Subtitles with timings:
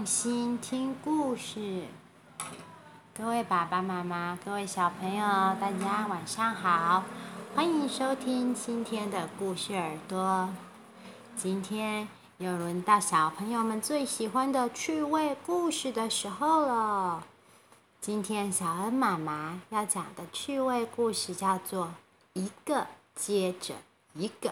[0.00, 1.82] 用心听故事。
[3.14, 5.22] 各位爸爸妈妈，各位小朋友，
[5.60, 7.04] 大家晚上好，
[7.54, 10.48] 欢迎收听今天的故事耳朵。
[11.36, 12.08] 今天
[12.38, 17.22] 又轮到小朋友们最喜欢的趣味故事的时候了。
[18.00, 21.88] 今天小恩妈妈要讲的趣味故事叫做
[22.32, 23.74] 《一个接着
[24.14, 24.48] 一个》。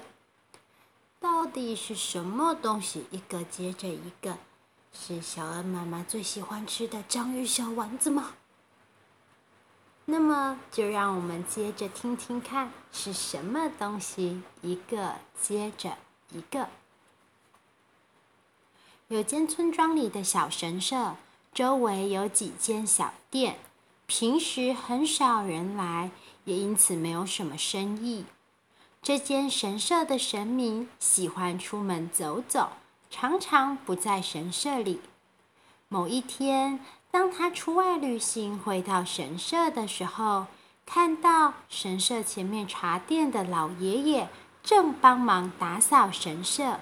[1.18, 3.06] 到底是什么东西？
[3.10, 4.36] 一个接着一个，
[5.00, 8.32] 是小恩妈妈最喜欢吃的章鱼小丸子吗？
[10.06, 15.96] 那么，就让我们接着听听看是什么东西，一个接着
[16.32, 16.68] 一个。
[19.06, 21.14] 有间村庄里的小神社，
[21.54, 23.56] 周围有几间小店，
[24.08, 26.10] 平时很少人来，
[26.44, 28.24] 也因此没有什么生意。
[29.00, 32.72] 这间神社的神明喜欢出门走走，
[33.10, 35.00] 常常不在神社里。
[35.88, 40.46] 某一天，当他出外旅行回到神社的时候，
[40.84, 44.28] 看到神社前面茶店的老爷爷
[44.62, 46.78] 正帮忙打扫神社。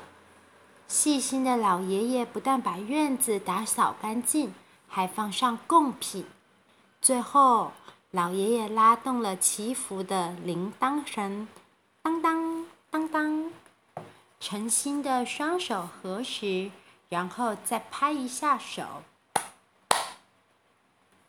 [0.89, 4.55] 细心的老爷爷不但把院子打扫干净，
[4.89, 6.25] 还放上贡品。
[7.01, 7.73] 最后，
[8.11, 11.49] 老爷爷拉动了祈福的铃铛声。
[12.03, 13.51] 当当当当，
[14.49, 16.71] 诚心的双手合十，
[17.09, 19.03] 然后再拍一下手，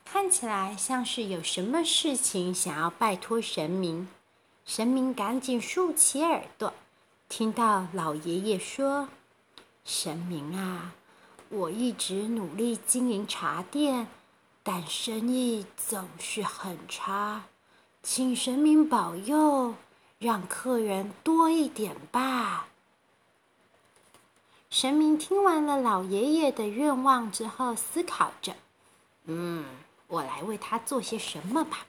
[0.06, 4.08] 看起来像是有什么事情想要拜托神明。
[4.68, 6.72] 神明赶紧竖起耳朵，
[7.28, 9.10] 听到老爷爷说
[9.84, 10.94] ：“神明啊，
[11.50, 14.06] 我一直努力经营茶店，
[14.62, 17.46] 但生意总是很差，
[18.04, 19.74] 请神明保佑。”
[20.20, 22.68] 让客人多一点吧。
[24.70, 28.54] 神明听完了老爷爷的愿望之后，思考着
[29.26, 29.66] ：“嗯，
[30.08, 31.86] 我来为他做些什么吧。”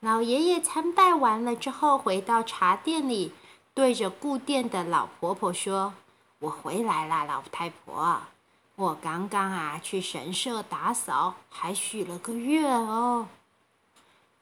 [0.00, 3.32] 老爷爷参拜完了之后，回到茶店里，
[3.74, 5.94] 对着顾店的老婆婆说
[6.40, 8.20] ：“我回来了，老太婆。
[8.74, 13.28] 我刚刚啊去神社打扫，还许了个愿哦。”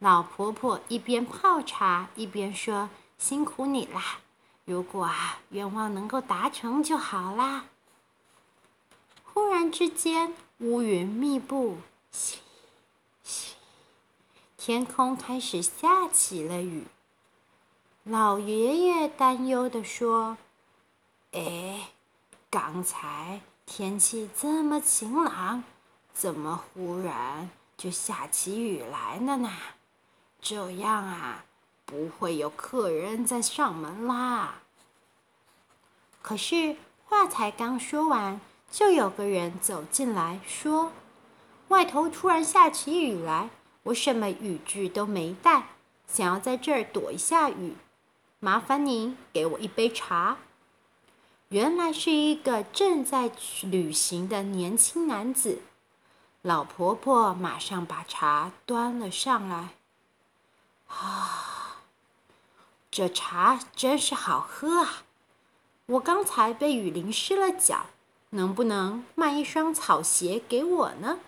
[0.00, 4.19] 老婆婆一边泡茶一边说：“辛苦你啦！
[4.64, 7.66] 如果啊愿望能够达成就好啦。”
[9.25, 11.78] 忽然之间，乌云密布，
[12.12, 12.36] 淅
[13.26, 13.50] 淅，
[14.56, 16.84] 天空开始下起了雨。
[18.04, 20.36] 老爷爷担忧地说
[21.32, 21.88] ：“哎，
[22.48, 25.64] 刚才天气这么晴朗，
[26.12, 29.50] 怎么忽然就下起雨来了呢？”
[30.41, 31.44] 这样啊，
[31.84, 34.61] 不会有客人再上门啦。
[36.22, 38.41] 可是话才刚说完，
[38.71, 40.93] 就有个人走进来说
[41.69, 43.50] ：“外头突然下起雨来，
[43.84, 45.69] 我什么雨具都没带，
[46.06, 47.77] 想要在这儿躲一下雨，
[48.41, 50.39] 麻烦您给我一杯茶。”
[51.51, 53.31] 原来是一个正在
[53.62, 55.61] 旅行的年轻男子。
[56.43, 59.69] 老婆婆马上把茶端了上来。
[60.89, 61.53] 啊，
[62.97, 65.03] 这茶真是好喝啊！
[65.87, 67.87] 我刚才被雨淋湿了脚，
[68.31, 71.19] 能不能卖一双草鞋给我呢？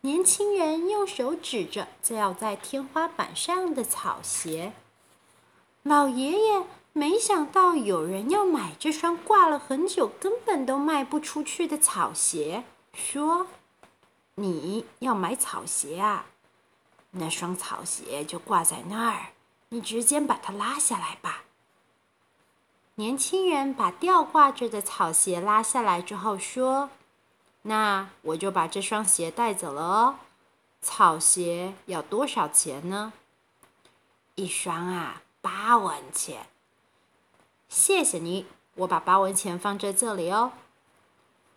[0.00, 4.72] 年轻人用手指着吊在天花板上的草鞋。
[5.82, 6.64] 老爷爷
[6.94, 12.64] 没想到有人要买这双挂了很久、根本都卖不出去的草鞋，
[12.94, 13.48] 说
[14.36, 16.24] ：“你要买草鞋啊？”
[17.12, 19.26] 那双草鞋就挂在那儿，
[19.74, 21.42] 你直接把它拉下来吧。
[22.94, 26.90] 年轻人把吊挂着的草鞋拉下来之后说
[27.62, 30.16] ：“那我就把这双鞋带走了哦。
[30.80, 33.12] 草鞋要多少钱呢？”
[34.36, 36.46] 一双啊，八文钱。
[37.68, 40.52] 谢谢你，我把八文钱放在这里哦。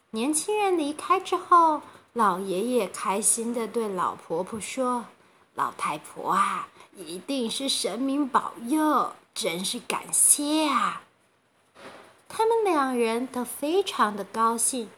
[0.10, 1.84] 年轻人离开之后，
[2.14, 5.06] 老爷爷开心地对老婆婆说。
[5.54, 6.68] 老太婆啊，
[6.98, 11.04] 一定是神明保佑，真是感谢啊！
[12.28, 14.90] 他们两人都非常的高兴。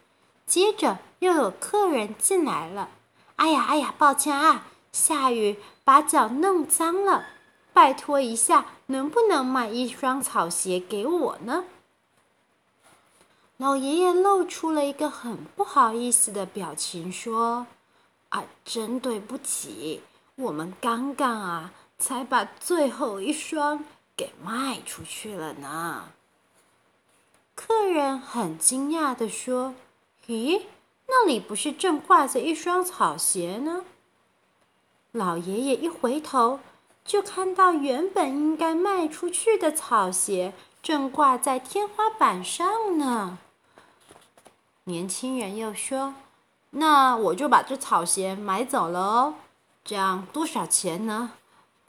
[0.45, 2.89] 接着又有客人进来了，
[3.35, 7.25] 哎呀哎呀，抱歉啊，下雨把脚弄脏了，
[7.73, 11.65] 拜托一下，能不能买一双草鞋给我呢？
[13.57, 17.67] 老爷爷露出了一个很不好意思的表情，说
[18.29, 20.01] ：“啊，真对不起。”
[20.39, 23.83] 我们刚刚啊，才把最后一双
[24.15, 26.13] 给卖出去了呢。
[27.53, 29.75] 客人很惊讶地说
[30.27, 30.63] ：“咦，
[31.07, 33.83] 那里不是正挂着一双草鞋呢？”
[35.11, 36.59] 老爷爷一回头，
[37.03, 43.39] 就看到原本应该卖出去的草鞋正挂在天花板上呢。
[44.85, 46.15] 年轻人又说
[46.71, 49.35] ：“那我就把这草鞋买走了哦，
[49.83, 51.33] 这样多少钱呢？”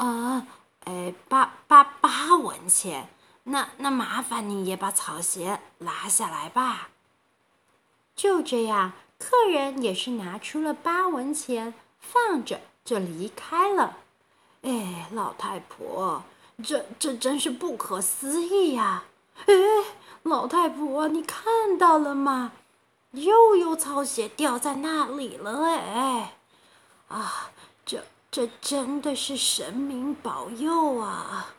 [0.04, 0.46] 啊，
[0.84, 3.08] 哎，八八八文钱。
[3.44, 6.88] 那那麻烦你也把草鞋拿下来吧。
[8.16, 12.60] 就这样，客人也是拿出了八文钱，放着。
[12.82, 13.98] 就离开了。
[14.62, 16.24] 哎，老太婆，
[16.64, 19.04] 这这真是不可思议呀！
[19.46, 19.54] 哎，
[20.22, 22.52] 老太婆，你看到了吗？
[23.12, 26.36] 又有草鞋掉在那里了哎！
[27.08, 27.50] 啊，
[27.84, 31.54] 这这真的是神明保佑啊！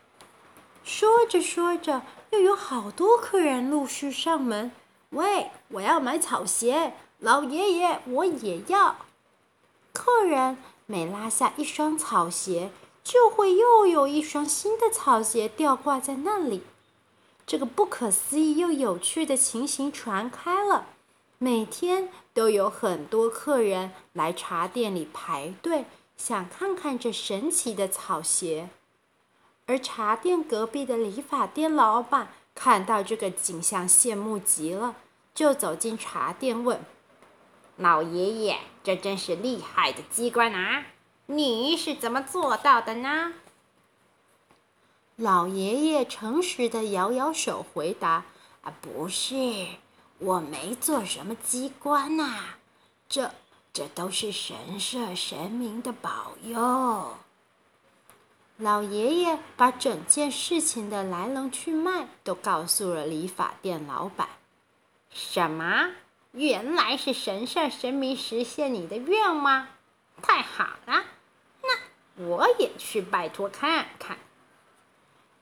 [0.84, 4.72] 说着说着，又有好多客人陆续上门。
[5.10, 8.96] 喂，我要买草鞋，老爷爷，我也要。
[9.94, 10.58] 客人。
[10.88, 12.70] 每拉下一双草鞋，
[13.02, 16.64] 就会又有一双新的草鞋吊挂在那里。
[17.48, 20.88] 这个不可思议又有趣的情形传开了，
[21.38, 25.86] 每天都有很多客人来茶店里排队，
[26.24, 28.70] 想看看这神奇的草鞋。
[29.66, 34.96] 而茶店隔壁的理发店老板看到这个景象，羡慕极了，
[35.34, 36.80] 就走进茶店问。
[37.78, 40.86] 老爷爷，这真是厉害的机关啊！
[41.26, 43.34] 你是怎么做到的呢？
[45.16, 48.26] 老爷爷诚实的摇摇手回答
[48.62, 49.66] ：“啊，不是，
[50.20, 52.58] 我没做什么机关呐，
[53.10, 53.32] 这
[53.74, 57.18] 这都是神社神明的保佑。”
[58.58, 64.28] 老爷爷把整件事情的来龙去脉都告诉了理发店老板。
[65.10, 65.92] 什么？
[66.34, 69.68] 原来是神社神明实现你的愿望，
[70.22, 71.04] 太好了！
[71.64, 74.18] 那我也去拜托看看。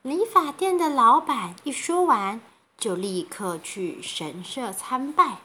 [0.01, 2.41] 理发店的老板一说完，
[2.77, 5.39] 就立刻去神社参拜。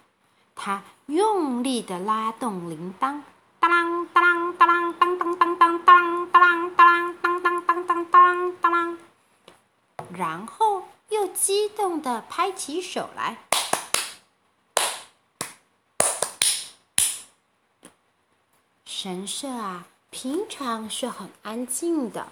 [0.54, 3.20] 他用力地拉动铃铛，
[3.60, 8.98] 当啷当啷当啷当当当当当当当当当当当当当，
[10.14, 13.38] 然后又激动地拍起手来。
[18.86, 22.28] 神社啊，平常是很安静的，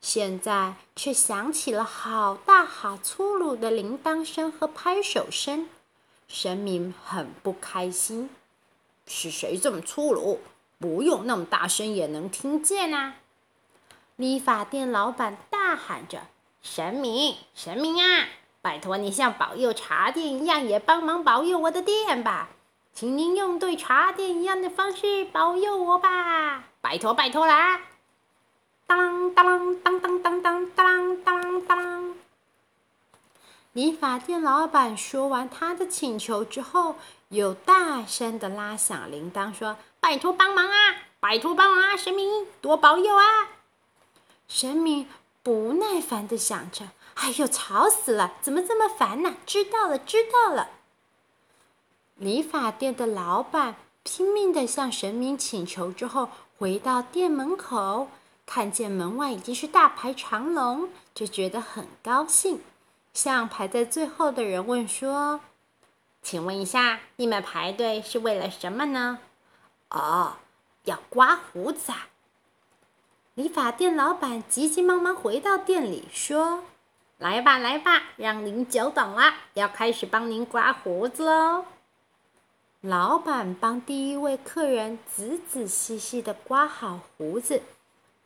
[0.00, 5.68] 现在却响起了好大好粗鲁的铃铛声和拍手声。
[6.26, 8.30] 神明很不开心，
[9.06, 10.40] 是谁这么粗鲁？
[10.78, 13.14] 不用那么大声也能听见啊！
[14.16, 16.26] 理发店老板大喊着
[16.60, 18.26] ：“神明，神明啊，
[18.60, 22.50] 拜托你像保佑茶店一样，也帮忙保佑我的店吧！”
[22.92, 27.80] 请您用对茶店一样的方式保佑我吧，拜托拜托啦！
[28.86, 32.03] 当当当当当当当当当。
[33.74, 36.94] 理发店老板说完他的请求之后，
[37.30, 43.48] 又大声的拉响铃铛，说：“拜托帮忙啊，拜托帮忙啊，神明多保佑啊！”
[44.46, 45.08] 神明
[45.42, 49.34] 不耐烦的想着：“哎呦，吵死了，怎么这么烦呢？
[49.44, 50.68] 知道了，知道了。”
[52.14, 58.06] 理发店的老板拼命的向神明请求之后，回到店门口，
[58.46, 62.60] 看见门外已经是大排长龙，就觉得很高兴，
[63.14, 65.40] 向排在最后的人问说
[66.20, 69.20] ：“请问一下，你们排队是为了什么呢
[69.88, 70.34] ？”“哦，
[70.84, 72.08] 要刮胡子啊！”
[73.34, 76.64] 理发店老板急急忙忙回到店里说
[77.18, 81.64] ：“来吧，来吧，让您久等了，要开始帮您刮胡子喽。”
[82.80, 87.62] 老板帮第一位客人仔仔细细的刮好胡子，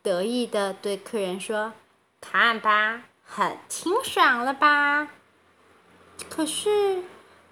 [0.03, 1.75] 得意的对客人说
[2.21, 5.11] ：“看吧，很清爽了吧？”
[6.31, 7.05] 可是，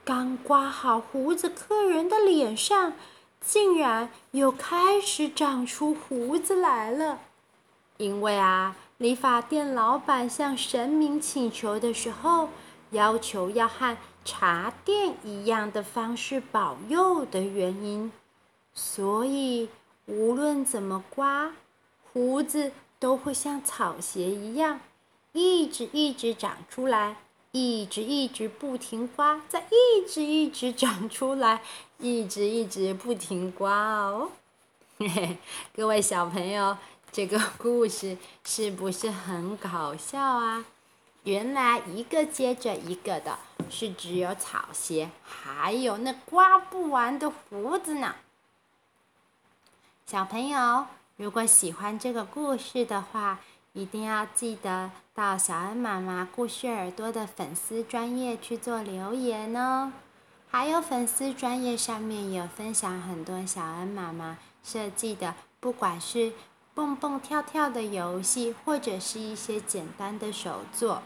[0.04, 2.94] 刚刮好胡子，客人的脸上
[3.40, 7.20] 竟然又开始长出胡子来了。
[7.98, 12.48] 因为啊，理发店老板向神明请求的时候，
[12.90, 18.10] 要求要和茶店一样的方式保佑的原因，
[18.74, 19.68] 所以
[20.06, 21.52] 无论怎么刮，
[22.12, 24.80] 胡子都会像草鞋一样，
[25.36, 27.16] 一直一直长出来，
[27.52, 31.60] 一直一直不停刮，再一直一直长出来，
[31.98, 34.30] 一直一直不停刮哦。
[34.98, 35.36] 嘿嘿，
[35.74, 36.78] 各位小朋友，
[37.12, 40.64] 这个故事是不是很搞笑啊？
[41.24, 43.38] 原来一个接着一个的。
[43.68, 48.14] 是只有草鞋，还有那刮不完的胡子呢。
[50.06, 53.40] 小朋友，如果喜欢这个故事的话，
[53.76, 59.92] 一定要记得到小恩妈妈故事耳朵的粉丝专页去做留言哦。
[60.48, 66.32] 还有粉丝专页上面有分享很多小恩妈妈设计的，不管是
[66.72, 71.02] 蹦蹦跳跳的游戏，或者是一些简单的手作，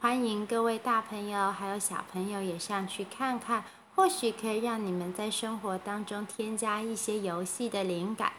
[0.00, 8.32] 欢迎各位大朋友还有小朋友也上去看看，或许可以让你们在生活当中添加一些游戏的灵感。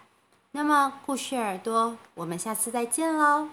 [0.52, 3.50] 那么，故事耳朵，我们下次再见喽。